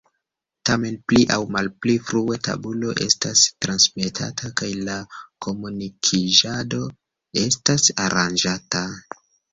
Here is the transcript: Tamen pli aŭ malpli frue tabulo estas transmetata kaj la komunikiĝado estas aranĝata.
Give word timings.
Tamen 0.67 0.95
pli 1.11 1.17
aŭ 1.33 1.37
malpli 1.55 1.97
frue 2.07 2.37
tabulo 2.47 2.95
estas 3.05 3.43
transmetata 3.65 4.49
kaj 4.63 4.69
la 4.87 4.95
komunikiĝado 5.47 6.81
estas 7.45 7.89
aranĝata. 8.07 8.83